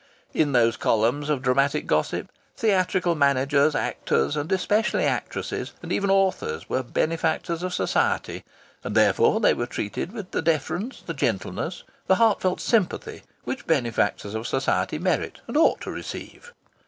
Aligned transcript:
In 0.33 0.51
those 0.53 0.77
columns 0.77 1.29
of 1.29 1.43
dramatic 1.43 1.85
gossip 1.85 2.31
theatrical 2.57 3.13
managers, 3.13 3.75
actors, 3.75 4.35
and 4.35 4.51
especially 4.51 5.03
actresses, 5.05 5.73
and 5.83 5.93
even 5.93 6.09
authors, 6.09 6.67
were 6.67 6.81
benefactors 6.81 7.61
of 7.61 7.71
society, 7.71 8.43
and 8.83 8.95
therefore 8.95 9.39
they 9.39 9.53
were 9.53 9.67
treated 9.67 10.11
with 10.11 10.31
the 10.31 10.41
deference, 10.41 11.03
the 11.03 11.13
gentleness, 11.13 11.83
the 12.07 12.15
heartfelt 12.15 12.59
sympathy 12.59 13.21
which 13.43 13.67
benefactors 13.67 14.33
of 14.33 14.47
society 14.47 14.97
merit 14.97 15.39
and 15.45 15.55
ought 15.55 15.81
to 15.81 15.91
receive. 15.91 16.51